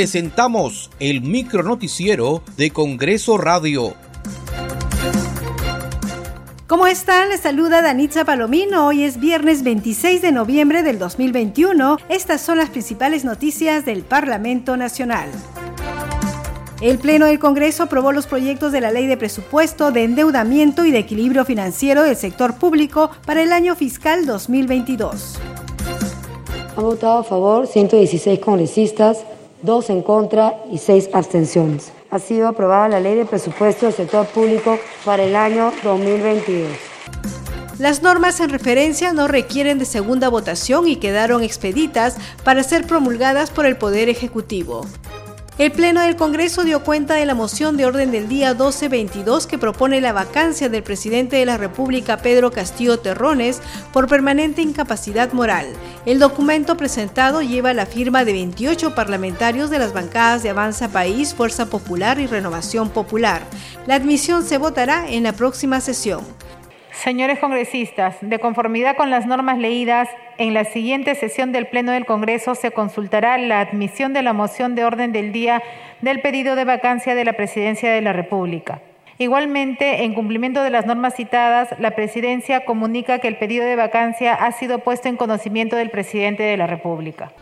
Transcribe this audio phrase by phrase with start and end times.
[0.00, 3.92] presentamos el micronoticiero de Congreso Radio.
[6.66, 7.28] ¿Cómo están?
[7.28, 8.86] Les saluda Danitza Palomino.
[8.86, 11.98] Hoy es viernes 26 de noviembre del 2021.
[12.08, 15.28] Estas son las principales noticias del Parlamento Nacional.
[16.80, 20.92] El Pleno del Congreso aprobó los proyectos de la Ley de Presupuesto, de Endeudamiento y
[20.92, 25.38] de Equilibrio Financiero del Sector Público para el año fiscal 2022.
[26.74, 29.18] Han votado a favor 116 congresistas,
[29.62, 31.92] 2 en contra y 6 abstenciones.
[32.10, 36.68] Ha sido aprobada la Ley de Presupuesto del Sector Público para el año 2022.
[37.78, 43.50] Las normas en referencia no requieren de segunda votación y quedaron expeditas para ser promulgadas
[43.50, 44.84] por el Poder Ejecutivo.
[45.60, 49.58] El Pleno del Congreso dio cuenta de la moción de orden del día 1222 que
[49.58, 53.60] propone la vacancia del presidente de la República Pedro Castillo Terrones
[53.92, 55.66] por permanente incapacidad moral.
[56.06, 61.34] El documento presentado lleva la firma de 28 parlamentarios de las bancadas de Avanza País,
[61.34, 63.42] Fuerza Popular y Renovación Popular.
[63.86, 66.24] La admisión se votará en la próxima sesión.
[67.02, 70.06] Señores congresistas, de conformidad con las normas leídas,
[70.36, 74.74] en la siguiente sesión del Pleno del Congreso se consultará la admisión de la moción
[74.74, 75.62] de orden del día
[76.02, 78.82] del pedido de vacancia de la Presidencia de la República.
[79.16, 84.34] Igualmente, en cumplimiento de las normas citadas, la Presidencia comunica que el pedido de vacancia
[84.34, 87.32] ha sido puesto en conocimiento del Presidente de la República.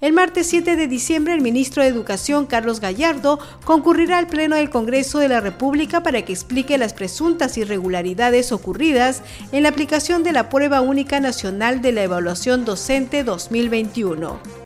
[0.00, 4.70] El martes 7 de diciembre, el ministro de Educación, Carlos Gallardo, concurrirá al Pleno del
[4.70, 10.32] Congreso de la República para que explique las presuntas irregularidades ocurridas en la aplicación de
[10.32, 14.57] la Prueba Única Nacional de la Evaluación Docente 2021.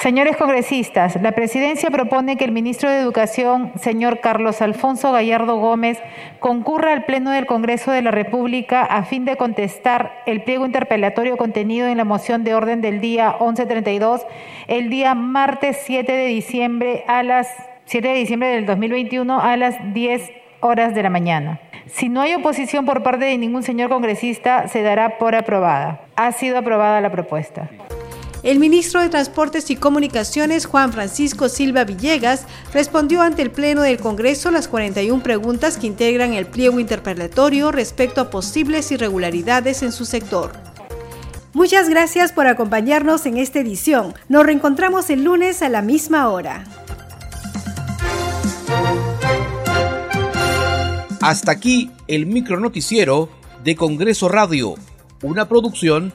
[0.00, 5.98] Señores congresistas, la presidencia propone que el ministro de Educación, señor Carlos Alfonso Gallardo Gómez,
[6.38, 11.36] concurra al Pleno del Congreso de la República a fin de contestar el pliego interpelatorio
[11.36, 14.22] contenido en la moción de orden del día 1132
[14.68, 17.48] el día martes 7 de diciembre a las
[17.84, 21.60] 7 de diciembre del 2021 a las 10 horas de la mañana.
[21.84, 26.00] Si no hay oposición por parte de ningún señor congresista, se dará por aprobada.
[26.16, 27.68] Ha sido aprobada la propuesta.
[28.42, 33.98] El ministro de Transportes y Comunicaciones, Juan Francisco Silva Villegas, respondió ante el Pleno del
[33.98, 40.06] Congreso las 41 preguntas que integran el pliego interpelatorio respecto a posibles irregularidades en su
[40.06, 40.52] sector.
[41.52, 44.14] Muchas gracias por acompañarnos en esta edición.
[44.30, 46.64] Nos reencontramos el lunes a la misma hora.
[51.20, 53.28] Hasta aquí el micronoticiero
[53.62, 54.76] de Congreso Radio,
[55.22, 56.14] una producción